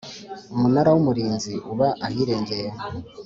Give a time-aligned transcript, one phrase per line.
[0.55, 2.67] Umunara w Umurinzi uba ahirengeye